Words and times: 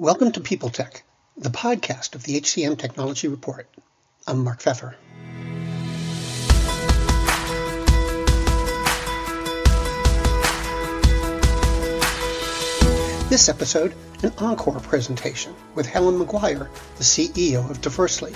Welcome 0.00 0.32
to 0.32 0.40
People 0.40 0.70
Tech, 0.70 1.02
the 1.36 1.50
podcast 1.50 2.14
of 2.14 2.22
the 2.22 2.40
HCM 2.40 2.78
Technology 2.78 3.28
Report. 3.28 3.68
I'm 4.26 4.42
Mark 4.42 4.62
Feffer. 4.62 4.94
This 13.28 13.50
episode, 13.50 13.94
an 14.22 14.32
encore 14.38 14.80
presentation 14.80 15.54
with 15.74 15.84
Helen 15.84 16.18
McGuire, 16.18 16.70
the 16.96 17.04
CEO 17.04 17.70
of 17.70 17.82
Diversely. 17.82 18.32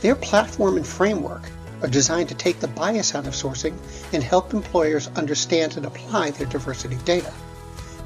Their 0.00 0.14
platform 0.14 0.78
and 0.78 0.86
framework 0.86 1.42
are 1.82 1.88
designed 1.88 2.30
to 2.30 2.34
take 2.34 2.60
the 2.60 2.68
bias 2.68 3.14
out 3.14 3.26
of 3.26 3.34
sourcing 3.34 3.76
and 4.14 4.22
help 4.22 4.54
employers 4.54 5.08
understand 5.08 5.76
and 5.76 5.84
apply 5.84 6.30
their 6.30 6.46
diversity 6.46 6.96
data. 7.04 7.34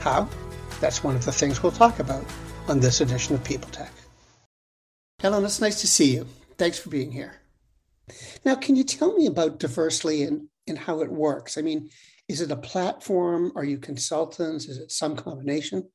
How? 0.00 0.28
That's 0.80 1.04
one 1.04 1.14
of 1.14 1.24
the 1.24 1.30
things 1.30 1.62
we'll 1.62 1.70
talk 1.70 2.00
about 2.00 2.24
on 2.68 2.80
this 2.80 3.00
edition 3.00 3.34
of 3.34 3.44
People 3.44 3.70
Tech. 3.70 3.92
Helen, 5.20 5.44
it's 5.44 5.60
nice 5.60 5.80
to 5.80 5.86
see 5.86 6.14
you. 6.14 6.26
Thanks 6.56 6.78
for 6.78 6.90
being 6.90 7.12
here. 7.12 7.40
Now, 8.44 8.54
can 8.54 8.76
you 8.76 8.84
tell 8.84 9.14
me 9.14 9.26
about 9.26 9.58
Diversely 9.58 10.22
and, 10.22 10.48
and 10.66 10.78
how 10.78 11.00
it 11.00 11.10
works? 11.10 11.58
I 11.58 11.62
mean, 11.62 11.90
is 12.28 12.40
it 12.40 12.50
a 12.50 12.56
platform? 12.56 13.52
Are 13.56 13.64
you 13.64 13.78
consultants? 13.78 14.66
Is 14.66 14.78
it 14.78 14.92
some 14.92 15.16
combination? 15.16 15.88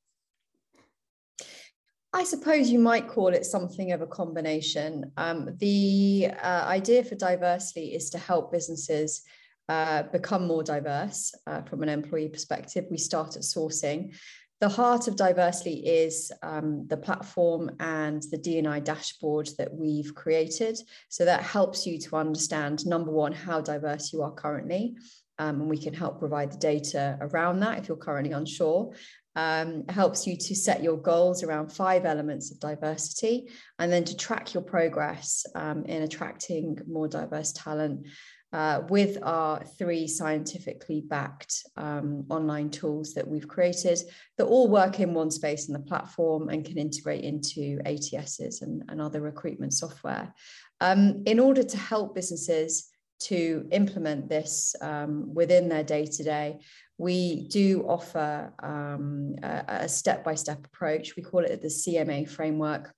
I 2.13 2.23
suppose 2.23 2.69
you 2.69 2.79
might 2.79 3.09
call 3.09 3.29
it 3.29 3.45
something 3.45 3.91
of 3.91 4.01
a 4.01 4.07
combination. 4.07 5.11
Um, 5.17 5.49
the 5.59 6.29
uh, 6.41 6.63
idea 6.65 7.03
for 7.03 7.15
Diversely 7.15 7.93
is 7.93 8.09
to 8.11 8.17
help 8.17 8.51
businesses 8.53 9.23
uh, 9.67 10.03
become 10.03 10.47
more 10.47 10.63
diverse 10.63 11.33
uh, 11.47 11.61
from 11.63 11.83
an 11.83 11.89
employee 11.89 12.29
perspective. 12.29 12.85
We 12.89 12.97
start 12.97 13.35
at 13.35 13.41
sourcing. 13.41 14.15
The 14.61 14.69
heart 14.69 15.09
of 15.09 15.17
Diversely 15.17 15.85
is 15.85 16.31
um, 16.41 16.87
the 16.87 16.95
platform 16.95 17.71
and 17.79 18.23
the 18.31 18.37
D&I 18.37 18.79
dashboard 18.79 19.49
that 19.57 19.73
we've 19.73 20.15
created. 20.15 20.79
So 21.09 21.25
that 21.25 21.43
helps 21.43 21.85
you 21.85 21.99
to 21.99 22.15
understand, 22.15 22.85
number 22.85 23.11
one, 23.11 23.33
how 23.33 23.59
diverse 23.59 24.13
you 24.13 24.23
are 24.23 24.31
currently. 24.31 24.95
Um, 25.37 25.59
and 25.59 25.69
we 25.69 25.77
can 25.77 25.93
help 25.93 26.19
provide 26.19 26.53
the 26.53 26.57
data 26.57 27.17
around 27.19 27.59
that 27.59 27.79
if 27.79 27.89
you're 27.89 27.97
currently 27.97 28.31
unsure 28.31 28.93
um, 29.35 29.83
helps 29.89 30.25
you 30.25 30.37
to 30.37 30.55
set 30.55 30.81
your 30.81 30.97
goals 30.97 31.43
around 31.43 31.71
five 31.71 32.05
elements 32.05 32.51
of 32.51 32.59
diversity 32.59 33.49
and 33.79 33.91
then 33.91 34.03
to 34.05 34.15
track 34.15 34.53
your 34.53 34.63
progress 34.63 35.45
um, 35.55 35.83
in 35.85 36.03
attracting 36.03 36.79
more 36.87 37.07
diverse 37.07 37.51
talent 37.51 38.07
uh, 38.53 38.83
with 38.87 39.17
our 39.21 39.61
three 39.77 40.07
scientifically 40.07 41.01
backed 41.01 41.65
um, 41.75 42.25
online 42.29 42.69
tools 42.69 43.13
that 43.13 43.27
we've 43.27 43.49
created 43.49 43.99
that 44.37 44.45
all 44.45 44.69
work 44.69 45.01
in 45.01 45.13
one 45.13 45.29
space 45.29 45.67
in 45.67 45.73
the 45.73 45.79
platform 45.79 46.47
and 46.47 46.63
can 46.63 46.77
integrate 46.77 47.25
into 47.25 47.79
ATSs 47.85 48.61
and, 48.61 48.81
and 48.87 49.01
other 49.01 49.19
recruitment 49.19 49.73
software. 49.73 50.33
Um, 50.79 51.23
in 51.25 51.39
order 51.39 51.63
to 51.63 51.77
help 51.77 52.15
businesses 52.15 52.89
to 53.17 53.67
implement 53.71 54.29
this 54.29 54.75
um, 54.81 55.33
within 55.33 55.67
their 55.67 55.83
day 55.83 56.05
to 56.05 56.23
day, 56.23 56.59
we 56.97 57.47
do 57.49 57.85
offer 57.87 58.53
um, 58.63 59.35
a 59.43 59.87
step 59.89 60.23
by 60.23 60.35
step 60.35 60.65
approach. 60.65 61.15
We 61.15 61.23
call 61.23 61.43
it 61.43 61.61
the 61.61 61.67
CMA 61.67 62.29
framework. 62.29 62.93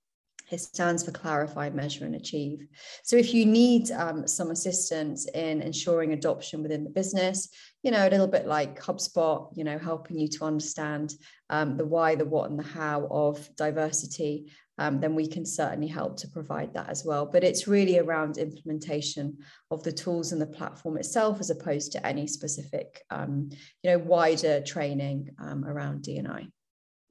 It 0.50 0.60
stands 0.60 1.04
for 1.04 1.12
clarify, 1.12 1.70
measure, 1.72 2.06
and 2.06 2.16
achieve. 2.16 2.68
So, 3.04 3.18
if 3.18 3.34
you 3.34 3.46
need 3.46 3.92
um, 3.92 4.26
some 4.28 4.50
assistance 4.50 5.28
in 5.28 5.62
ensuring 5.62 6.14
adoption 6.14 6.64
within 6.64 6.86
the 6.86 6.90
business, 6.90 7.50
you 7.84 7.92
know, 7.92 8.08
a 8.08 8.10
little 8.10 8.28
bit 8.28 8.48
like 8.48 8.82
HubSpot, 8.82 9.50
you 9.58 9.66
know, 9.66 9.78
helping 9.78 10.18
you 10.18 10.30
to 10.30 10.46
understand 10.46 11.16
um, 11.50 11.76
the 11.76 11.86
why, 11.86 12.16
the 12.16 12.26
what, 12.26 12.50
and 12.50 12.58
the 12.58 12.64
how 12.64 13.08
of 13.12 13.54
diversity, 13.58 14.54
um, 14.78 15.00
then 15.00 15.16
we 15.16 15.28
can 15.28 15.46
certainly 15.46 15.88
help 15.88 16.18
to 16.18 16.28
provide 16.28 16.74
that 16.74 16.90
as 16.90 17.04
well. 17.04 17.26
But 17.26 17.44
it's 17.44 17.68
really 17.68 17.98
around 18.00 18.38
implementation 18.38 19.38
of 19.72 19.84
the 19.84 19.92
tools 19.92 20.32
and 20.32 20.42
the 20.42 20.48
platform 20.48 20.98
itself, 20.98 21.40
as 21.40 21.50
opposed 21.50 21.92
to 21.94 22.06
any 22.06 22.28
specific, 22.28 23.02
um, 23.10 23.50
you 23.84 23.92
know, 23.92 23.98
wider 23.98 24.62
training 24.62 25.30
um, 25.40 25.66
around 25.66 26.04
D&I. 26.04 26.48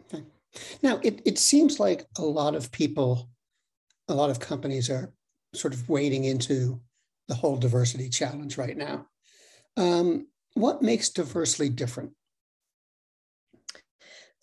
Okay. 0.02 0.24
Now, 0.82 1.00
it, 1.02 1.20
it 1.24 1.38
seems 1.38 1.80
like 1.80 2.06
a 2.18 2.24
lot 2.24 2.54
of 2.54 2.70
people, 2.70 3.28
a 4.08 4.14
lot 4.14 4.30
of 4.30 4.40
companies 4.40 4.88
are 4.88 5.12
sort 5.54 5.74
of 5.74 5.88
wading 5.88 6.24
into 6.24 6.80
the 7.28 7.34
whole 7.34 7.56
diversity 7.56 8.08
challenge 8.08 8.56
right 8.56 8.76
now. 8.76 9.06
Um, 9.76 10.28
what 10.54 10.82
makes 10.82 11.10
Diversely 11.10 11.68
different? 11.68 12.12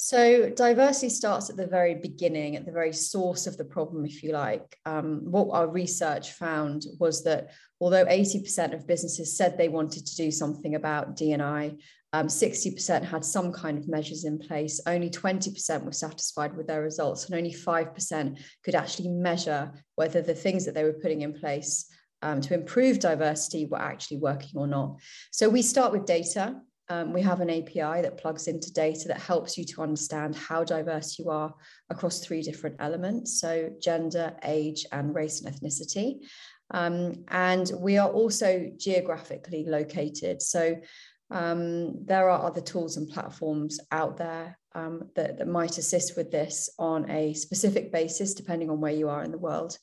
So, 0.06 0.50
diversity 0.50 1.08
starts 1.08 1.50
at 1.50 1.56
the 1.56 1.66
very 1.66 1.96
beginning, 1.96 2.58
at 2.58 2.66
the 2.66 2.74
very 2.74 2.92
source 2.92 3.48
of 3.48 3.56
the 3.56 3.64
problem, 3.64 4.06
if 4.06 4.22
you 4.22 4.34
like. 4.34 4.78
Um, 4.86 5.22
what 5.32 5.48
our 5.52 5.66
research 5.66 6.34
found 6.34 6.84
was 7.00 7.24
that 7.24 7.52
although 7.80 8.04
80% 8.04 8.74
of 8.74 8.86
businesses 8.86 9.38
said 9.38 9.58
they 9.58 9.70
wanted 9.70 10.06
to 10.06 10.16
do 10.18 10.30
something 10.30 10.76
about 10.76 11.16
D&I, 11.16 11.78
um, 12.12 12.28
60% 12.28 13.06
had 13.06 13.24
some 13.24 13.54
kind 13.54 13.78
of 13.78 13.88
measures 13.88 14.26
in 14.26 14.40
place, 14.40 14.82
only 14.88 15.10
20% 15.10 15.86
were 15.86 15.94
satisfied 15.94 16.58
with 16.58 16.68
their 16.68 16.82
results, 16.82 17.28
and 17.28 17.36
only 17.36 17.54
5% 17.54 18.40
could 18.66 18.76
actually 18.76 19.08
measure 19.08 19.72
whether 19.96 20.22
the 20.22 20.36
things 20.36 20.66
that 20.66 20.76
they 20.76 20.84
were 20.84 21.00
putting 21.02 21.22
in 21.22 21.32
place 21.32 21.86
um, 22.22 22.42
to 22.42 22.54
improve 22.54 23.00
diversity 23.00 23.68
were 23.68 23.80
actually 23.80 24.18
working 24.18 24.60
or 24.60 24.68
not. 24.68 24.98
So, 25.32 25.48
we 25.48 25.62
start 25.62 25.94
with 25.94 26.06
data. 26.06 26.60
Um, 26.90 27.14
we 27.14 27.22
have 27.22 27.40
an 27.40 27.50
API 27.50 28.02
that 28.02 28.18
plugs 28.18 28.48
into 28.48 28.74
data 28.74 29.08
that 29.08 29.22
helps 29.22 29.58
you 29.58 29.64
to 29.66 29.82
understand 29.82 30.36
how 30.36 30.64
diverse 30.64 31.18
you 31.18 31.30
are 31.30 31.54
across 31.90 32.20
three 32.20 32.42
different 32.42 32.76
elements 32.80 33.40
so, 33.40 33.70
gender, 33.82 34.36
age, 34.44 34.86
and 34.92 35.16
race 35.16 35.42
and 35.42 35.54
ethnicity. 35.54 36.20
Um, 36.72 37.24
and 37.30 37.72
we 37.78 37.98
are 37.98 38.10
also 38.10 38.72
geographically 38.78 39.66
located. 39.66 40.42
So, 40.42 40.76
um, 41.32 42.06
there 42.06 42.30
are 42.30 42.46
other 42.46 42.62
tools 42.62 42.98
and 42.98 43.10
platforms 43.10 43.80
out 43.92 44.18
there 44.18 44.58
um, 44.76 45.10
that, 45.16 45.38
that 45.38 45.48
might 45.48 45.78
assist 45.78 46.16
with 46.18 46.32
this 46.32 46.70
on 46.78 47.10
a 47.10 47.34
specific 47.34 47.92
basis, 47.92 48.34
depending 48.34 48.70
on 48.70 48.82
where 48.82 48.94
you 48.94 49.10
are 49.10 49.24
in 49.24 49.32
the 49.32 49.38
world 49.38 49.78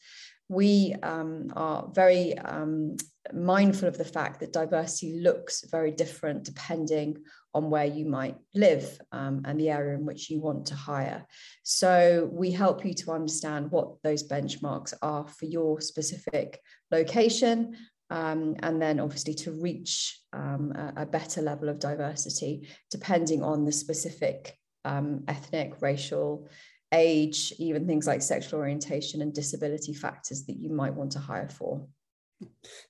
we 0.50 0.96
um, 1.04 1.52
are 1.54 1.88
very 1.94 2.36
um, 2.38 2.96
mindful 3.32 3.86
of 3.86 3.96
the 3.96 4.04
fact 4.04 4.40
that 4.40 4.52
diversity 4.52 5.20
looks 5.20 5.64
very 5.70 5.92
different 5.92 6.42
depending 6.42 7.16
on 7.54 7.70
where 7.70 7.84
you 7.84 8.04
might 8.04 8.34
live 8.52 9.00
um, 9.12 9.42
and 9.44 9.60
the 9.60 9.70
area 9.70 9.96
in 9.96 10.04
which 10.04 10.28
you 10.28 10.40
want 10.40 10.66
to 10.66 10.74
hire. 10.74 11.24
So 11.62 12.28
we 12.32 12.50
help 12.50 12.84
you 12.84 12.94
to 12.94 13.12
understand 13.12 13.70
what 13.70 14.02
those 14.02 14.26
benchmarks 14.26 14.92
are 15.02 15.28
for 15.28 15.44
your 15.44 15.80
specific 15.80 16.60
location. 16.90 17.76
Um, 18.10 18.56
and 18.64 18.82
then 18.82 18.98
obviously 18.98 19.34
to 19.34 19.52
reach 19.52 20.20
um, 20.32 20.72
a, 20.74 21.02
a, 21.02 21.06
better 21.06 21.42
level 21.42 21.68
of 21.68 21.78
diversity 21.78 22.68
depending 22.90 23.44
on 23.44 23.64
the 23.64 23.70
specific 23.70 24.58
um, 24.84 25.22
ethnic, 25.28 25.80
racial, 25.80 26.48
age, 26.92 27.52
even 27.58 27.86
things 27.86 28.06
like 28.06 28.22
sexual 28.22 28.60
orientation 28.60 29.22
and 29.22 29.32
disability 29.32 29.94
factors 29.94 30.44
that 30.46 30.56
you 30.56 30.70
might 30.70 30.94
want 30.94 31.12
to 31.12 31.18
hire 31.18 31.48
for. 31.48 31.86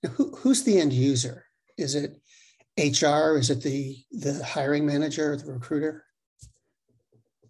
Now, 0.03 0.11
who, 0.11 0.35
who's 0.37 0.63
the 0.63 0.79
end 0.79 0.93
user? 0.93 1.45
Is 1.77 1.95
it 1.95 2.21
HR? 2.79 3.37
Is 3.37 3.51
it 3.51 3.63
the 3.63 3.97
the 4.13 4.45
hiring 4.45 4.87
manager, 4.87 5.33
or 5.33 5.37
the 5.37 5.53
recruiter? 5.53 6.05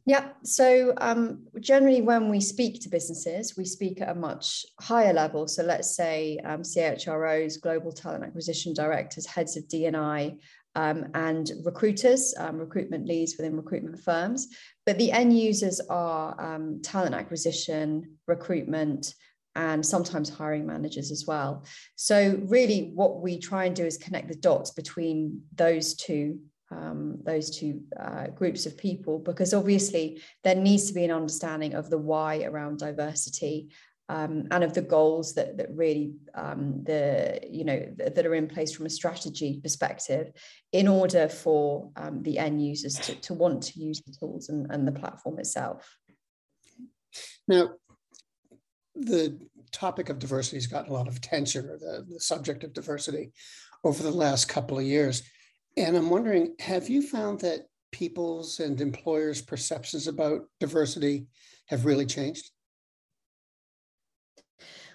Yeah. 0.06 0.30
So 0.42 0.94
um, 0.96 1.46
generally, 1.60 2.02
when 2.02 2.30
we 2.30 2.40
speak 2.40 2.80
to 2.80 2.88
businesses, 2.88 3.56
we 3.56 3.64
speak 3.64 4.00
at 4.00 4.08
a 4.08 4.14
much 4.14 4.64
higher 4.80 5.12
level. 5.12 5.46
So 5.46 5.62
let's 5.62 5.94
say 5.94 6.38
um, 6.44 6.62
CHROs, 6.62 7.60
global 7.60 7.92
talent 7.92 8.24
acquisition 8.24 8.72
directors, 8.72 9.26
heads 9.26 9.56
of 9.56 9.68
D&I, 9.68 10.36
um, 10.74 11.06
and 11.14 11.50
recruiters, 11.64 12.34
um, 12.38 12.56
recruitment 12.56 13.06
leads 13.06 13.36
within 13.36 13.56
recruitment 13.56 14.00
firms. 14.00 14.48
But 14.90 14.98
the 14.98 15.12
end 15.12 15.38
users 15.38 15.80
are 15.88 16.34
um, 16.36 16.82
talent 16.82 17.14
acquisition, 17.14 18.16
recruitment, 18.26 19.14
and 19.54 19.86
sometimes 19.86 20.28
hiring 20.28 20.66
managers 20.66 21.12
as 21.12 21.26
well. 21.28 21.64
So, 21.94 22.40
really, 22.46 22.90
what 22.92 23.20
we 23.20 23.38
try 23.38 23.66
and 23.66 23.76
do 23.76 23.86
is 23.86 23.96
connect 23.96 24.26
the 24.26 24.34
dots 24.34 24.72
between 24.72 25.42
those 25.54 25.94
two. 25.94 26.40
Um, 26.72 27.18
those 27.24 27.56
two 27.56 27.82
uh, 28.00 28.28
groups 28.28 28.66
of 28.66 28.76
people, 28.76 29.20
because 29.20 29.54
obviously 29.54 30.22
there 30.42 30.56
needs 30.56 30.86
to 30.86 30.92
be 30.92 31.04
an 31.04 31.10
understanding 31.12 31.74
of 31.74 31.88
the 31.88 31.98
why 31.98 32.42
around 32.42 32.78
diversity 32.78 33.70
um, 34.10 34.48
and 34.50 34.64
of 34.64 34.74
the 34.74 34.82
goals 34.82 35.34
that 35.34 35.56
that 35.56 35.68
really 35.70 36.14
um, 36.34 36.82
the 36.82 37.38
you 37.48 37.64
know 37.64 37.78
th- 37.78 38.14
that 38.14 38.26
are 38.26 38.34
in 38.34 38.48
place 38.48 38.72
from 38.74 38.86
a 38.86 38.90
strategy 38.90 39.60
perspective, 39.62 40.32
in 40.72 40.88
order 40.88 41.28
for 41.28 41.90
um, 41.94 42.20
the 42.24 42.36
end 42.36 42.60
users 42.64 42.96
to, 42.96 43.14
to 43.26 43.34
want 43.34 43.62
to 43.62 43.78
use 43.78 44.02
the 44.02 44.12
tools 44.18 44.48
and, 44.48 44.66
and 44.70 44.86
the 44.86 44.92
platform 45.00 45.38
itself. 45.38 45.96
Now, 47.46 47.70
the 48.96 49.38
topic 49.70 50.08
of 50.08 50.18
diversity 50.18 50.56
has 50.56 50.66
gotten 50.66 50.90
a 50.90 50.94
lot 50.94 51.06
of 51.06 51.16
attention, 51.16 51.66
or 51.66 51.78
the, 51.78 52.04
the 52.08 52.20
subject 52.20 52.64
of 52.64 52.72
diversity, 52.72 53.30
over 53.84 54.02
the 54.02 54.10
last 54.10 54.48
couple 54.48 54.76
of 54.76 54.84
years, 54.84 55.22
and 55.76 55.96
I'm 55.96 56.10
wondering, 56.10 56.56
have 56.58 56.88
you 56.88 57.00
found 57.00 57.40
that 57.40 57.60
people's 57.92 58.58
and 58.58 58.80
employers' 58.80 59.40
perceptions 59.40 60.08
about 60.08 60.46
diversity 60.58 61.26
have 61.68 61.84
really 61.86 62.06
changed? 62.06 62.50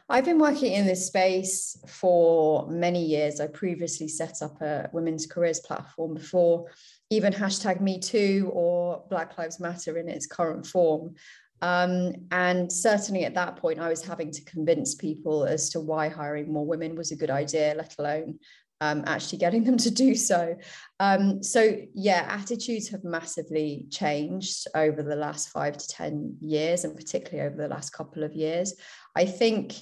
I've 0.08 0.26
been 0.26 0.40
working 0.40 0.74
in 0.74 0.86
this 0.86 1.08
space 1.08 1.78
for 1.88 2.68
many 2.70 3.04
years. 3.04 3.40
I 3.40 3.48
previously 3.48 4.08
set 4.08 4.44
up 4.44 4.62
a 4.62 4.88
women's 4.94 5.26
careers 5.26 5.60
platform 5.62 6.14
before 6.14 6.70
even 7.10 7.34
hashtag 7.34 7.82
Me 7.82 8.00
Too 8.00 8.52
or 8.54 9.04
Black 9.10 9.36
Lives 9.38 9.60
Matter 9.60 9.98
in 9.98 10.08
its 10.08 10.28
current 10.28 10.68
form. 10.68 11.16
Um, 11.62 12.14
and 12.30 12.72
certainly 12.72 13.26
at 13.26 13.34
that 13.34 13.56
point, 13.56 13.80
I 13.80 13.90
was 13.90 14.06
having 14.06 14.30
to 14.32 14.44
convince 14.44 14.94
people 14.94 15.44
as 15.44 15.70
to 15.72 15.80
why 15.80 16.10
hiring 16.10 16.54
more 16.54 16.66
women 16.66 16.96
was 16.96 17.12
a 17.12 17.16
good 17.16 17.32
idea, 17.32 17.74
let 17.76 17.96
alone 17.98 18.38
um, 18.82 19.04
actually 19.08 19.40
getting 19.40 19.64
them 19.64 19.78
to 19.78 19.90
do 19.90 20.16
so. 20.16 20.56
Um, 21.00 21.42
so, 21.42 21.78
yeah, 21.94 22.28
attitudes 22.30 22.90
have 22.90 23.04
massively 23.04 23.88
changed 23.90 24.68
over 24.76 25.02
the 25.02 25.16
last 25.16 25.50
five 25.50 25.78
to 25.78 25.88
10 25.88 26.38
years, 26.42 26.84
and 26.84 26.96
particularly 26.96 27.48
over 27.48 27.58
the 27.58 27.74
last 27.74 27.92
couple 27.92 28.24
of 28.24 28.34
years. 28.34 28.74
I 29.16 29.26
think 29.26 29.74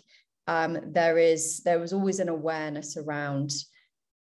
um, 0.48 0.78
there 0.92 1.18
is 1.18 1.62
there 1.64 1.80
was 1.80 1.94
always 1.94 2.20
an 2.20 2.30
awareness 2.30 2.98
around 2.98 3.52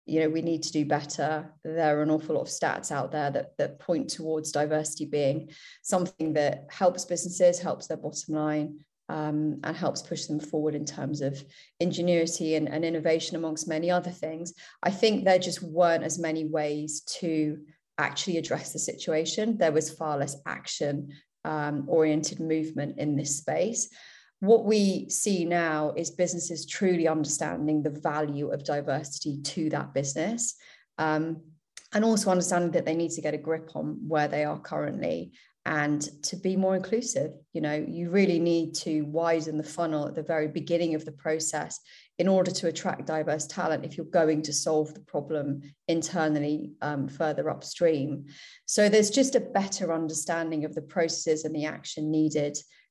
you 0.06 0.20
know 0.20 0.30
we 0.30 0.42
need 0.42 0.64
to 0.64 0.72
do 0.72 0.86
better. 0.86 1.54
There 1.64 2.00
are 2.00 2.04
an 2.04 2.12
awful 2.12 2.36
lot 2.36 2.42
of 2.42 2.48
stats 2.48 2.92
out 2.92 3.12
there 3.12 3.32
that 3.32 3.58
that 3.58 3.80
point 3.80 4.10
towards 4.10 4.52
diversity 4.52 5.06
being 5.06 5.50
something 5.82 6.34
that 6.34 6.68
helps 6.70 7.06
businesses 7.06 7.60
helps 7.60 7.88
their 7.88 7.98
bottom 7.98 8.36
line 8.36 8.80
um, 9.10 9.60
and 9.64 9.76
helps 9.76 10.02
push 10.02 10.26
them 10.26 10.40
forward 10.40 10.76
in 10.76 10.86
terms 10.86 11.22
of 11.22 11.42
ingenuity 11.80 12.56
and, 12.56 12.68
and 12.68 12.84
innovation 12.84 13.36
amongst 13.36 13.68
many 13.68 13.90
other 13.90 14.12
things. 14.12 14.54
I 14.82 14.92
think 14.92 15.24
there 15.24 15.40
just 15.40 15.62
weren't 15.64 16.04
as 16.04 16.20
many 16.20 16.46
ways 16.46 17.02
to 17.20 17.60
actually 17.98 18.38
address 18.38 18.74
the 18.74 18.80
situation. 18.80 19.58
There 19.58 19.72
was 19.72 19.90
far 19.90 20.18
less 20.18 20.36
action 20.46 21.14
um, 21.46 21.86
oriented 21.88 22.40
movement 22.40 22.98
in 22.98 23.16
this 23.16 23.38
space 23.38 23.90
what 24.44 24.66
we 24.66 25.10
see 25.10 25.46
now 25.46 25.94
is 25.96 26.12
businesses 26.12 26.66
truly 26.66 27.08
understanding 27.08 27.82
the 27.82 27.90
value 27.90 28.50
of 28.50 28.66
diversity 28.66 29.42
to 29.42 29.70
that 29.70 29.94
business 29.94 30.56
um, 30.98 31.40
and 31.94 32.04
also 32.04 32.30
understanding 32.30 32.72
that 32.72 32.84
they 32.86 32.94
need 32.94 33.12
to 33.12 33.22
get 33.22 33.34
a 33.34 33.38
grip 33.38 33.72
on 33.74 33.98
where 34.06 34.28
they 34.28 34.44
are 34.44 34.60
currently 34.60 35.32
and 35.66 36.02
to 36.24 36.36
be 36.36 36.58
more 36.58 36.76
inclusive. 36.76 37.32
You 37.54 37.62
know 37.62 37.86
you 37.88 38.10
really 38.10 38.38
need 38.38 38.76
to 38.76 39.04
widen 39.04 39.58
the 39.58 39.64
funnel 39.64 40.10
at 40.10 40.16
the 40.16 40.24
very 40.24 40.50
beginning 40.50 40.94
of 40.94 41.06
the 41.06 41.14
process 41.14 41.80
in 42.20 42.28
order 42.28 42.52
to 42.52 42.68
attract 42.68 43.08
diverse 43.08 43.48
talent 43.48 43.86
if 43.86 43.96
you're 43.96 44.06
going 44.08 44.42
to 44.42 44.52
solve 44.52 44.94
the 44.94 45.00
problem 45.00 45.62
internally 45.88 46.74
um, 46.82 47.08
further 47.08 47.50
upstream. 47.50 48.26
So 48.66 48.90
there's 48.90 49.10
just 49.10 49.36
a 49.36 49.40
better 49.40 49.94
understanding 49.94 50.66
of 50.66 50.76
the 50.76 50.82
processes 50.82 51.46
and 51.46 51.56
the 51.56 51.64
action 51.64 52.12
needed 52.12 52.58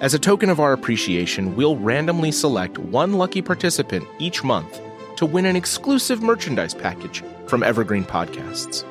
As 0.00 0.14
a 0.14 0.18
token 0.18 0.48
of 0.48 0.60
our 0.60 0.72
appreciation, 0.72 1.54
we'll 1.54 1.76
randomly 1.76 2.32
select 2.32 2.78
one 2.78 3.12
lucky 3.12 3.42
participant 3.42 4.08
each 4.18 4.42
month 4.42 4.80
to 5.16 5.26
win 5.26 5.44
an 5.44 5.56
exclusive 5.56 6.22
merchandise 6.22 6.72
package 6.72 7.22
from 7.46 7.62
Evergreen 7.62 8.04
Podcasts. 8.04 8.82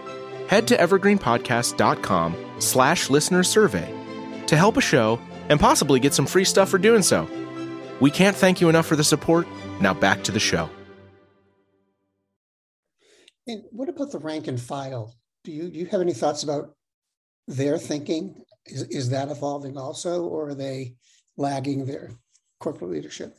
Head 0.47 0.67
to 0.67 0.77
evergreenpodcast.com 0.77 2.35
slash 2.59 3.09
listener 3.09 3.41
survey 3.43 3.91
to 4.45 4.55
help 4.55 4.77
a 4.77 4.81
show 4.81 5.19
and 5.49 5.59
possibly 5.59 5.99
get 5.99 6.13
some 6.13 6.27
free 6.27 6.45
stuff 6.45 6.69
for 6.69 6.77
doing 6.77 7.01
so. 7.01 7.27
We 7.99 8.11
can't 8.11 8.37
thank 8.37 8.61
you 8.61 8.69
enough 8.69 8.85
for 8.85 8.95
the 8.95 9.03
support. 9.03 9.47
Now 9.81 9.95
back 9.95 10.23
to 10.25 10.31
the 10.31 10.39
show. 10.39 10.69
And 13.47 13.63
what 13.71 13.89
about 13.89 14.11
the 14.11 14.19
rank 14.19 14.47
and 14.47 14.61
file? 14.61 15.15
Do 15.43 15.51
you, 15.51 15.71
do 15.71 15.79
you 15.79 15.87
have 15.87 16.01
any 16.01 16.13
thoughts 16.13 16.43
about 16.43 16.75
their 17.47 17.79
thinking 17.79 18.43
is, 18.71 18.83
is 18.83 19.09
that 19.09 19.29
evolving 19.29 19.77
also, 19.77 20.23
or 20.23 20.49
are 20.49 20.55
they 20.55 20.95
lagging 21.37 21.85
their 21.85 22.11
corporate 22.59 22.91
leadership? 22.91 23.35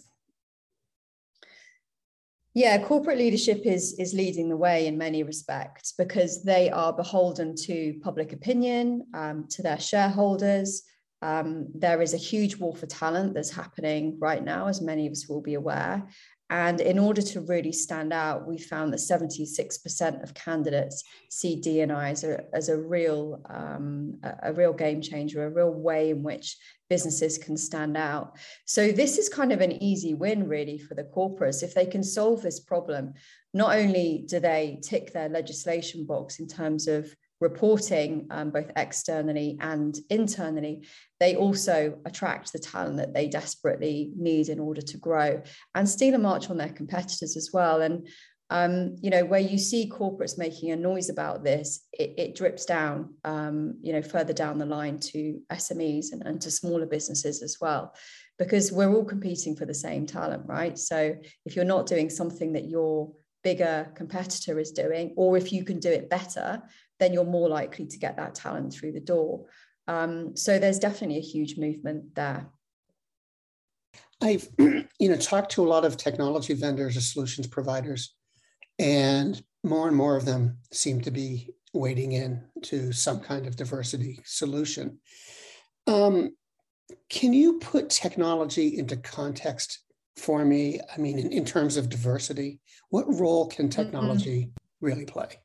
Yeah, 2.53 2.83
corporate 2.83 3.19
leadership 3.19 3.61
is 3.65 3.95
is 3.99 4.13
leading 4.13 4.49
the 4.49 4.57
way 4.57 4.87
in 4.89 4.99
many 4.99 5.23
respects 5.23 5.93
because 5.97 6.43
they 6.43 6.69
are 6.69 6.93
beholden 6.93 7.55
to 7.67 7.95
public 8.03 8.33
opinion, 8.33 9.07
um, 9.15 9.47
to 9.51 9.63
their 9.63 9.79
shareholders. 9.79 10.83
Um, 11.23 11.69
there 11.75 12.03
is 12.03 12.15
a 12.15 12.17
huge 12.17 12.57
war 12.57 12.75
for 12.75 12.87
talent 12.87 13.35
that's 13.35 13.51
happening 13.51 14.17
right 14.19 14.43
now, 14.43 14.67
as 14.67 14.81
many 14.81 15.07
of 15.07 15.13
us 15.13 15.29
will 15.29 15.43
be 15.43 15.55
aware. 15.55 16.03
And 16.51 16.81
in 16.81 16.99
order 16.99 17.23
to 17.23 17.41
really 17.43 17.71
stand 17.71 18.13
out, 18.13 18.47
we 18.47 18.59
found 18.59 18.93
that 18.93 18.99
76% 18.99 20.23
of 20.23 20.35
candidates 20.35 21.05
see 21.31 21.55
D&I 21.55 22.11
as 22.11 22.25
a, 22.25 22.45
as 22.53 22.69
a 22.69 22.77
real 22.77 23.41
um, 23.49 24.19
a, 24.25 24.51
a 24.51 24.53
real 24.53 24.73
game 24.73 25.01
changer, 25.01 25.47
a 25.47 25.51
real 25.51 25.71
way 25.71 26.11
in 26.11 26.25
which 26.25 26.57
businesses 26.89 27.39
can 27.39 27.57
stand 27.57 27.97
out. 27.97 28.37
So 28.67 28.91
this 28.91 29.17
is 29.17 29.29
kind 29.29 29.53
of 29.53 29.61
an 29.61 29.81
easy 29.81 30.13
win 30.15 30.49
really 30.49 30.77
for 30.77 30.97
the 30.97 31.05
corporates. 31.05 31.63
If 31.63 31.73
they 31.73 31.87
can 31.87 32.03
solve 32.03 32.43
this 32.43 32.59
problem, 32.59 33.15
not 33.55 33.77
only 33.77 34.25
do 34.27 34.41
they 34.41 34.81
tick 34.83 35.13
their 35.13 35.29
legislation 35.29 36.05
box 36.05 36.41
in 36.41 36.49
terms 36.49 36.89
of 36.89 37.15
reporting 37.41 38.27
um, 38.31 38.51
both 38.51 38.71
externally 38.77 39.57
and 39.61 39.99
internally, 40.11 40.87
they 41.19 41.37
also 41.37 41.99
attract 42.05 42.53
the 42.53 42.59
talent 42.59 42.99
that 42.99 43.15
they 43.15 43.29
desperately 43.29 44.13
need 44.17 44.49
in 44.49 44.61
order 44.61 44.83
to 44.83 44.99
grow 44.99 45.43
and 45.75 45.89
steal 45.89 46.15
a 46.15 46.19
march 46.19 46.51
on 46.51 46.59
their 46.59 46.69
competitors 46.69 47.37
as 47.37 47.51
well. 47.53 47.81
And 47.81 48.07
um, 48.53 48.97
you 49.01 49.11
know, 49.11 49.25
where 49.25 49.41
you 49.41 49.59
see 49.59 49.89
corporates 49.89 50.37
making 50.37 50.73
a 50.73 50.77
noise 50.77 51.09
about 51.09 51.45
this, 51.45 51.87
it, 51.93 52.15
it 52.19 52.35
drips 52.35 52.65
down, 52.65 53.15
um, 53.25 53.77
you 53.81 53.93
know, 53.93 54.03
further 54.03 54.33
down 54.33 54.59
the 54.59 54.67
line 54.67 54.99
to 54.99 55.41
SMEs 55.53 56.07
and, 56.11 56.23
and 56.27 56.41
to 56.41 56.51
smaller 56.51 56.87
businesses 56.87 57.43
as 57.43 57.59
well, 57.61 57.95
because 58.41 58.73
we're 58.73 58.93
all 58.93 59.05
competing 59.05 59.55
for 59.55 59.67
the 59.67 59.75
same 59.75 60.05
talent, 60.05 60.43
right? 60.47 60.77
So 60.77 61.15
if 61.47 61.55
you're 61.55 61.65
not 61.65 61.87
doing 61.87 62.11
something 62.11 62.55
that 62.55 62.69
your 62.69 63.13
bigger 63.45 63.93
competitor 63.95 64.59
is 64.59 64.73
doing, 64.73 65.15
or 65.17 65.37
if 65.37 65.53
you 65.53 65.65
can 65.65 65.79
do 65.79 65.91
it 65.91 66.11
better, 66.11 66.61
then 67.01 67.13
you're 67.13 67.25
more 67.25 67.49
likely 67.49 67.87
to 67.87 67.99
get 67.99 68.17
that 68.17 68.37
talent 68.37 68.73
through 68.73 68.93
the 68.93 69.01
door. 69.01 69.47
Um, 69.89 70.37
so 70.37 70.59
there's 70.59 70.79
definitely 70.79 71.17
a 71.17 71.21
huge 71.21 71.59
movement 71.59 72.15
there. 72.15 72.49
I've 74.23 74.49
you 74.59 75.09
know 75.09 75.17
talked 75.17 75.53
to 75.53 75.65
a 75.65 75.69
lot 75.69 75.85
of 75.85 75.97
technology 75.97 76.55
vendors 76.55 76.97
or 76.97 77.01
solutions 77.01 77.49
providers, 77.49 78.15
and 78.79 79.43
more 79.65 79.89
and 79.89 79.97
more 79.97 80.17
of 80.17 80.25
them 80.25 80.59
seem 80.73 81.01
to 81.01 81.11
be 81.11 81.51
wading 81.73 82.13
in 82.13 82.45
to 82.63 82.93
some 82.93 83.21
kind 83.21 83.47
of 83.47 83.57
diversity 83.57 84.21
solution. 84.25 84.99
Um, 85.87 86.37
can 87.09 87.33
you 87.33 87.59
put 87.59 87.91
technology 87.91 88.79
into 88.79 88.97
context 88.97 89.81
for 90.17 90.45
me? 90.45 90.81
I 90.95 90.99
mean, 90.99 91.19
in, 91.19 91.33
in 91.33 91.45
terms 91.45 91.77
of 91.77 91.89
diversity, 91.89 92.61
what 92.91 93.07
role 93.09 93.47
can 93.49 93.69
mm-hmm. 93.69 93.83
technology 93.83 94.41
mm-hmm. 94.41 94.87
really 94.87 95.05
play? 95.05 95.41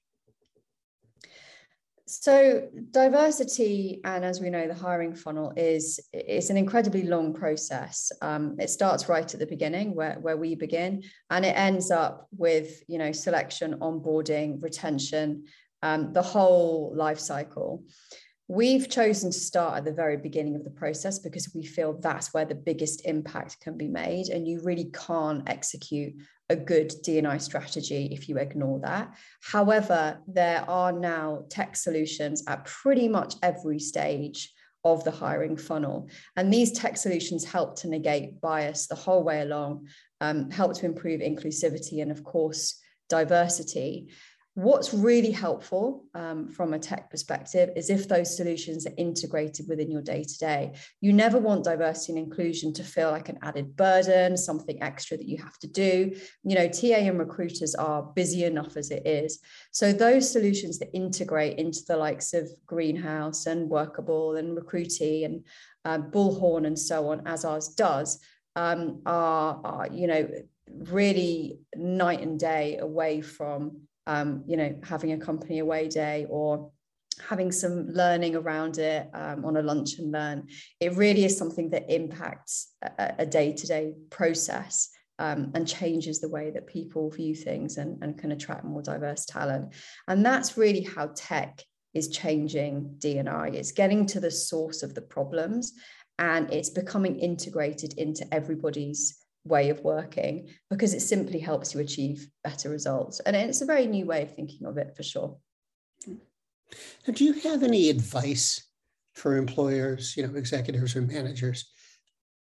So 2.07 2.69
diversity, 2.91 3.99
and 4.05 4.23
as 4.23 4.39
we 4.39 4.51
know, 4.51 4.67
the 4.67 4.75
hiring 4.75 5.15
funnel 5.15 5.53
is 5.57 5.99
is 6.13 6.51
an 6.51 6.57
incredibly 6.57 7.01
long 7.03 7.33
process. 7.33 8.11
Um, 8.21 8.57
it 8.59 8.69
starts 8.69 9.09
right 9.09 9.33
at 9.33 9.39
the 9.39 9.47
beginning, 9.47 9.95
where 9.95 10.17
where 10.21 10.37
we 10.37 10.53
begin, 10.53 11.03
and 11.31 11.43
it 11.43 11.57
ends 11.57 11.89
up 11.89 12.27
with 12.37 12.83
you 12.87 12.99
know 12.99 13.11
selection, 13.11 13.79
onboarding, 13.79 14.61
retention, 14.61 15.45
um, 15.81 16.13
the 16.13 16.21
whole 16.21 16.93
life 16.95 17.19
cycle. 17.19 17.83
We've 18.47 18.87
chosen 18.87 19.31
to 19.31 19.39
start 19.39 19.77
at 19.77 19.85
the 19.85 19.91
very 19.91 20.17
beginning 20.17 20.55
of 20.55 20.63
the 20.63 20.69
process 20.69 21.17
because 21.17 21.51
we 21.55 21.65
feel 21.65 21.93
that's 21.93 22.31
where 22.31 22.45
the 22.45 22.53
biggest 22.53 23.05
impact 23.05 23.59
can 23.59 23.75
be 23.75 23.87
made, 23.87 24.27
and 24.29 24.47
you 24.47 24.61
really 24.61 24.91
can't 24.93 25.49
execute 25.49 26.13
a 26.51 26.55
good 26.55 26.93
D&I 27.03 27.37
strategy 27.39 28.09
if 28.11 28.29
you 28.29 28.37
ignore 28.37 28.79
that. 28.81 29.15
However, 29.41 30.19
there 30.27 30.63
are 30.69 30.91
now 30.91 31.45
tech 31.49 31.75
solutions 31.75 32.43
at 32.47 32.65
pretty 32.65 33.07
much 33.07 33.33
every 33.41 33.79
stage 33.79 34.53
of 34.83 35.03
the 35.03 35.11
hiring 35.11 35.57
funnel. 35.57 36.07
And 36.35 36.53
these 36.53 36.71
tech 36.71 36.97
solutions 36.97 37.43
help 37.43 37.79
to 37.79 37.89
negate 37.89 38.39
bias 38.39 38.85
the 38.85 38.93
whole 38.93 39.23
way 39.23 39.41
along, 39.41 39.87
um, 40.21 40.51
help 40.51 40.75
to 40.75 40.85
improve 40.85 41.21
inclusivity 41.21 42.03
and, 42.03 42.11
of 42.11 42.23
course, 42.23 42.79
diversity. 43.09 44.11
What's 44.55 44.93
really 44.93 45.31
helpful 45.31 46.05
um, 46.13 46.47
from 46.47 46.73
a 46.73 46.79
tech 46.79 47.11
perspective 47.11 47.71
is 47.75 47.89
if 47.89 48.07
those 48.07 48.37
solutions 48.37 48.87
are 48.87 48.93
integrated 48.97 49.67
within 49.67 49.91
your 49.91 50.01
day 50.01 50.23
to 50.23 50.37
day. 50.37 50.75
You 51.01 51.11
never 51.11 51.37
want 51.37 51.65
diversity 51.65 52.13
and 52.13 52.25
inclusion 52.25 52.71
to 52.75 52.83
feel 52.85 53.11
like 53.11 53.27
an 53.27 53.37
added 53.41 53.75
burden, 53.75 54.37
something 54.37 54.81
extra 54.81 55.17
that 55.17 55.27
you 55.27 55.39
have 55.39 55.57
to 55.59 55.67
do. 55.67 56.15
You 56.45 56.55
know, 56.55 56.69
TA 56.69 56.95
and 56.95 57.19
recruiters 57.19 57.75
are 57.75 58.03
busy 58.15 58.45
enough 58.45 58.77
as 58.77 58.91
it 58.91 59.05
is. 59.05 59.41
So, 59.71 59.91
those 59.91 60.31
solutions 60.31 60.79
that 60.79 60.95
integrate 60.95 61.59
into 61.59 61.81
the 61.85 61.97
likes 61.97 62.33
of 62.33 62.49
Greenhouse 62.65 63.47
and 63.47 63.69
Workable 63.69 64.37
and 64.37 64.57
Recruitee 64.57 65.25
and 65.25 65.43
uh, 65.83 65.97
Bullhorn 65.97 66.65
and 66.65 66.79
so 66.79 67.09
on, 67.09 67.27
as 67.27 67.43
ours 67.43 67.67
does, 67.75 68.21
um, 68.55 69.01
are, 69.05 69.59
are, 69.65 69.87
you 69.91 70.07
know, 70.07 70.29
really 70.71 71.59
night 71.75 72.21
and 72.21 72.39
day 72.39 72.77
away 72.77 73.19
from 73.19 73.81
um, 74.07 74.43
you 74.47 74.57
know, 74.57 74.75
having 74.83 75.11
a 75.11 75.17
company 75.17 75.59
away 75.59 75.87
day 75.87 76.25
or 76.29 76.71
having 77.29 77.51
some 77.51 77.87
learning 77.87 78.35
around 78.35 78.77
it 78.77 79.09
um, 79.13 79.45
on 79.45 79.57
a 79.57 79.61
lunch 79.61 79.99
and 79.99 80.11
learn. 80.11 80.47
It 80.79 80.95
really 80.95 81.25
is 81.25 81.37
something 81.37 81.69
that 81.69 81.93
impacts 81.93 82.73
a 82.97 83.25
day 83.25 83.53
to 83.53 83.67
day 83.67 83.93
process. 84.09 84.89
Um, 85.17 85.53
and 85.55 85.65
changes 85.65 86.19
the 86.19 86.27
way 86.27 86.51
that 86.51 86.67
people 86.67 87.09
view 87.09 87.35
things 87.35 87.77
and, 87.77 88.03
and 88.03 88.17
can 88.17 88.33
attract 88.33 88.65
more 88.65 88.81
diverse 88.81 89.25
talent. 89.25 89.73
And 90.09 90.25
that's 90.25 90.57
really 90.57 90.81
how 90.81 91.11
tech 91.15 91.63
is 91.93 92.09
changing 92.09 92.95
D&I. 92.99 93.47
It's 93.47 93.71
getting 93.71 94.05
to 94.07 94.19
the 94.19 94.29
source 94.29 94.83
of 94.83 94.93
the 94.93 95.01
problems 95.01 95.71
and 96.19 96.51
it's 96.51 96.69
becoming 96.69 97.19
integrated 97.19 97.97
into 97.97 98.25
everybody's 98.33 99.24
way 99.45 99.69
of 99.69 99.79
working 99.81 100.49
because 100.69 100.93
it 100.93 101.01
simply 101.01 101.39
helps 101.39 101.73
you 101.73 101.79
achieve 101.79 102.27
better 102.43 102.69
results. 102.69 103.19
And 103.21 103.35
it's 103.35 103.61
a 103.61 103.65
very 103.65 103.85
new 103.85 104.05
way 104.05 104.23
of 104.23 104.35
thinking 104.35 104.67
of 104.67 104.77
it 104.77 104.95
for 104.95 105.03
sure. 105.03 105.37
Now, 106.07 107.13
do 107.13 107.23
you 107.23 107.33
have 107.33 107.63
any 107.63 107.89
advice 107.89 108.67
for 109.13 109.37
employers, 109.37 110.17
you 110.17 110.27
know, 110.27 110.35
executives 110.35 110.95
or 110.95 111.01
managers 111.01 111.71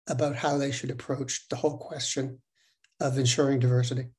about 0.08 0.36
how 0.36 0.58
they 0.58 0.72
should 0.72 0.92
approach 0.92 1.48
the 1.50 1.56
whole 1.56 1.78
question 1.78 2.42
of 3.00 3.18
ensuring 3.18 3.60
diversity? 3.60 4.10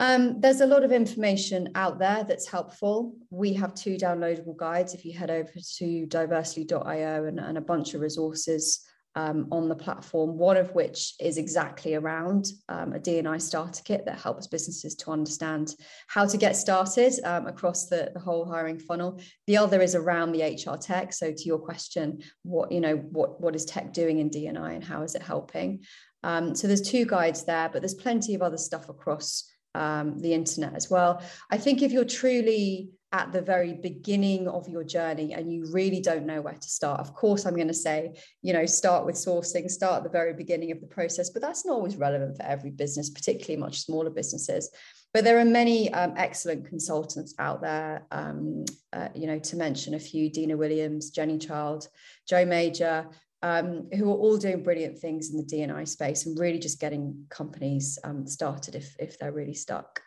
Um, 0.00 0.40
there's 0.40 0.60
a 0.60 0.66
lot 0.66 0.84
of 0.84 0.92
information 0.92 1.70
out 1.74 1.98
there 1.98 2.22
that's 2.22 2.48
helpful. 2.48 3.14
We 3.30 3.52
have 3.54 3.74
two 3.74 3.96
downloadable 3.96 4.56
guides. 4.56 4.94
If 4.94 5.04
you 5.04 5.18
head 5.18 5.30
over 5.30 5.50
to 5.78 6.06
diversely.io 6.06 7.24
and, 7.24 7.40
and 7.40 7.58
a 7.58 7.62
bunch 7.62 7.94
of 7.94 8.00
resources 8.00 8.86
um, 9.14 9.48
on 9.50 9.68
the 9.68 9.74
platform, 9.74 10.38
one 10.38 10.56
of 10.56 10.74
which 10.74 11.14
is 11.20 11.38
exactly 11.38 11.94
around 11.94 12.46
um, 12.68 12.92
a 12.92 12.98
D&I 12.98 13.38
starter 13.38 13.82
kit 13.84 14.04
that 14.06 14.18
helps 14.18 14.46
businesses 14.46 14.94
to 14.96 15.10
understand 15.10 15.74
how 16.06 16.26
to 16.26 16.36
get 16.36 16.56
started 16.56 17.12
um, 17.24 17.46
across 17.46 17.86
the, 17.86 18.10
the 18.14 18.20
whole 18.20 18.44
hiring 18.44 18.78
funnel. 18.78 19.20
The 19.46 19.56
other 19.56 19.80
is 19.80 19.94
around 19.94 20.32
the 20.32 20.42
HR 20.42 20.76
tech. 20.76 21.12
So 21.12 21.32
to 21.32 21.42
your 21.44 21.58
question, 21.58 22.22
what, 22.42 22.70
you 22.70 22.80
know, 22.80 22.96
what, 22.96 23.40
what 23.40 23.56
is 23.56 23.64
tech 23.64 23.92
doing 23.92 24.18
in 24.18 24.28
D&I 24.28 24.72
and 24.72 24.84
how 24.84 25.02
is 25.02 25.14
it 25.14 25.22
helping? 25.22 25.84
Um, 26.22 26.54
so 26.54 26.66
there's 26.66 26.82
two 26.82 27.04
guides 27.04 27.44
there, 27.44 27.68
but 27.72 27.82
there's 27.82 27.94
plenty 27.94 28.34
of 28.34 28.42
other 28.42 28.58
stuff 28.58 28.88
across 28.88 29.50
um, 29.74 30.18
the 30.18 30.34
internet 30.34 30.74
as 30.74 30.90
well. 30.90 31.22
I 31.50 31.58
think 31.58 31.82
if 31.82 31.92
you're 31.92 32.04
truly 32.04 32.90
at 33.12 33.32
the 33.32 33.40
very 33.40 33.72
beginning 33.72 34.46
of 34.48 34.68
your 34.68 34.84
journey 34.84 35.32
and 35.32 35.50
you 35.52 35.64
really 35.72 36.00
don't 36.00 36.26
know 36.26 36.42
where 36.42 36.54
to 36.54 36.68
start 36.68 37.00
of 37.00 37.14
course 37.14 37.46
i'm 37.46 37.54
going 37.54 37.68
to 37.68 37.74
say 37.74 38.14
you 38.42 38.52
know 38.52 38.66
start 38.66 39.06
with 39.06 39.14
sourcing 39.14 39.70
start 39.70 39.98
at 39.98 40.02
the 40.04 40.10
very 40.10 40.34
beginning 40.34 40.70
of 40.70 40.80
the 40.80 40.86
process 40.86 41.30
but 41.30 41.40
that's 41.40 41.64
not 41.64 41.72
always 41.72 41.96
relevant 41.96 42.36
for 42.36 42.42
every 42.42 42.70
business 42.70 43.08
particularly 43.08 43.58
much 43.58 43.80
smaller 43.80 44.10
businesses 44.10 44.70
but 45.14 45.24
there 45.24 45.38
are 45.38 45.44
many 45.44 45.92
um, 45.94 46.12
excellent 46.16 46.66
consultants 46.66 47.34
out 47.38 47.62
there 47.62 48.06
um, 48.10 48.64
uh, 48.92 49.08
you 49.14 49.26
know 49.26 49.38
to 49.38 49.56
mention 49.56 49.94
a 49.94 49.98
few 49.98 50.30
dina 50.30 50.56
williams 50.56 51.10
jenny 51.10 51.38
child 51.38 51.88
joe 52.28 52.44
major 52.44 53.06
um, 53.42 53.88
who 53.94 54.10
are 54.10 54.16
all 54.16 54.36
doing 54.36 54.62
brilliant 54.62 54.98
things 54.98 55.30
in 55.30 55.36
the 55.36 55.44
D&I 55.44 55.84
space 55.84 56.26
and 56.26 56.36
really 56.38 56.58
just 56.58 56.80
getting 56.80 57.24
companies 57.30 57.96
um, 58.02 58.26
started 58.26 58.74
if, 58.74 58.96
if 58.98 59.16
they're 59.16 59.30
really 59.30 59.54
stuck. 59.54 60.00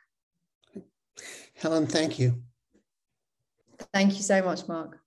Helen, 1.56 1.88
thank 1.88 2.20
you. 2.20 2.42
Thank 3.94 4.16
you 4.16 4.24
so 4.24 4.42
much, 4.44 4.68
Mark. 4.68 5.00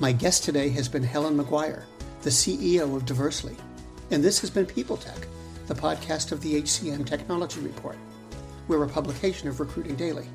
My 0.00 0.12
guest 0.12 0.44
today 0.44 0.68
has 0.70 0.88
been 0.88 1.02
Helen 1.02 1.36
McGuire, 1.36 1.82
the 2.22 2.30
CEO 2.30 2.94
of 2.94 3.04
Diversely, 3.04 3.56
and 4.10 4.22
this 4.22 4.40
has 4.40 4.48
been 4.48 4.64
People 4.64 4.96
Tech, 4.96 5.26
the 5.66 5.74
podcast 5.74 6.32
of 6.32 6.40
the 6.40 6.62
HCM 6.62 7.04
Technology 7.04 7.60
Report. 7.60 7.96
We're 8.68 8.84
a 8.84 8.88
publication 8.88 9.48
of 9.48 9.60
Recruiting 9.60 9.96
Daily. 9.96 10.26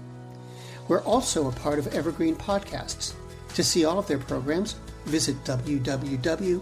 We're 0.87 1.03
also 1.03 1.47
a 1.47 1.51
part 1.53 1.79
of 1.79 1.87
Evergreen 1.87 2.35
Podcasts. 2.35 3.13
To 3.55 3.63
see 3.63 3.85
all 3.85 3.99
of 3.99 4.07
their 4.07 4.19
programs, 4.19 4.75
visit 5.05 5.41
www 5.45 6.61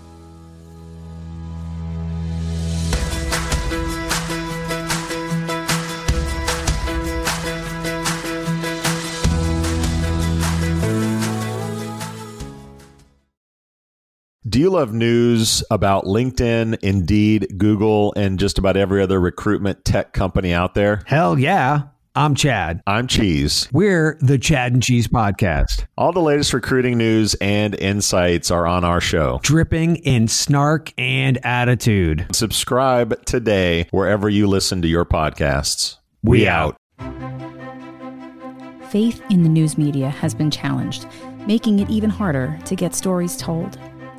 Do 14.51 14.59
you 14.59 14.69
love 14.69 14.91
news 14.91 15.63
about 15.71 16.03
LinkedIn, 16.03 16.79
Indeed, 16.81 17.57
Google, 17.57 18.11
and 18.17 18.37
just 18.37 18.57
about 18.57 18.75
every 18.75 19.01
other 19.01 19.17
recruitment 19.17 19.85
tech 19.85 20.11
company 20.11 20.51
out 20.51 20.73
there? 20.73 21.03
Hell 21.05 21.39
yeah. 21.39 21.83
I'm 22.15 22.35
Chad. 22.35 22.81
I'm 22.85 23.07
Cheese. 23.07 23.69
We're 23.71 24.17
the 24.19 24.37
Chad 24.37 24.73
and 24.73 24.83
Cheese 24.83 25.07
Podcast. 25.07 25.85
All 25.97 26.11
the 26.11 26.19
latest 26.19 26.51
recruiting 26.51 26.97
news 26.97 27.33
and 27.35 27.75
insights 27.75 28.51
are 28.51 28.67
on 28.67 28.83
our 28.83 28.99
show, 28.99 29.39
dripping 29.41 29.95
in 29.95 30.27
snark 30.27 30.91
and 30.97 31.39
attitude. 31.45 32.27
Subscribe 32.33 33.23
today 33.23 33.87
wherever 33.91 34.27
you 34.27 34.47
listen 34.47 34.81
to 34.81 34.87
your 34.89 35.05
podcasts. 35.05 35.95
We, 36.23 36.39
we 36.39 36.47
out. 36.49 36.75
Faith 38.89 39.23
in 39.29 39.43
the 39.43 39.49
news 39.49 39.77
media 39.77 40.09
has 40.09 40.35
been 40.35 40.51
challenged, 40.51 41.07
making 41.47 41.79
it 41.79 41.89
even 41.89 42.09
harder 42.09 42.59
to 42.65 42.75
get 42.75 42.93
stories 42.93 43.37
told. 43.37 43.79